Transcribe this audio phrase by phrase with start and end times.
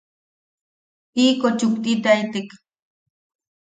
[1.13, 2.49] Tiiko chuktitaitek.